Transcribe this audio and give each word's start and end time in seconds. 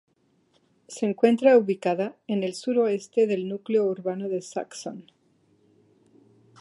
Se 0.87 1.05
encuentra 1.05 1.59
ubicada 1.59 2.17
en 2.25 2.41
el 2.41 2.55
suroeste 2.55 3.27
del 3.27 3.47
núcleo 3.47 3.85
urbano 3.85 4.29
de 4.29 4.41
Saxon. 4.41 5.05